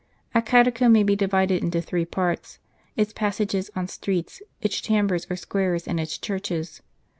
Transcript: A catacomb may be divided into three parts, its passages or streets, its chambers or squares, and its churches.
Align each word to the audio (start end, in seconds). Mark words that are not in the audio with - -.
A 0.33 0.41
catacomb 0.41 0.91
may 0.93 1.03
be 1.03 1.15
divided 1.15 1.61
into 1.63 1.79
three 1.79 2.05
parts, 2.05 2.57
its 2.95 3.13
passages 3.13 3.69
or 3.75 3.85
streets, 3.85 4.41
its 4.59 4.81
chambers 4.81 5.27
or 5.29 5.35
squares, 5.35 5.87
and 5.87 5.99
its 5.99 6.17
churches. 6.17 6.81